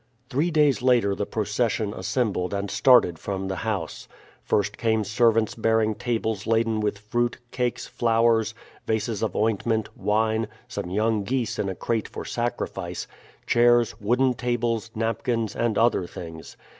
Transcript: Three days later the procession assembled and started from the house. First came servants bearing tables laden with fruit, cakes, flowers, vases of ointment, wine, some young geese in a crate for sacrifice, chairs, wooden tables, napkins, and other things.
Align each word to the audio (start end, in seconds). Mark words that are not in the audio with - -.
Three 0.31 0.49
days 0.49 0.81
later 0.81 1.13
the 1.13 1.27
procession 1.27 1.93
assembled 1.93 2.55
and 2.55 2.71
started 2.71 3.19
from 3.19 3.49
the 3.49 3.57
house. 3.57 4.07
First 4.41 4.75
came 4.79 5.03
servants 5.03 5.53
bearing 5.53 5.93
tables 5.93 6.47
laden 6.47 6.79
with 6.79 6.97
fruit, 6.97 7.37
cakes, 7.51 7.85
flowers, 7.85 8.55
vases 8.87 9.21
of 9.21 9.35
ointment, 9.35 9.95
wine, 9.95 10.47
some 10.67 10.89
young 10.89 11.23
geese 11.23 11.59
in 11.59 11.69
a 11.69 11.75
crate 11.75 12.07
for 12.07 12.25
sacrifice, 12.25 13.05
chairs, 13.45 13.93
wooden 14.01 14.33
tables, 14.33 14.89
napkins, 14.95 15.55
and 15.55 15.77
other 15.77 16.07
things. 16.07 16.57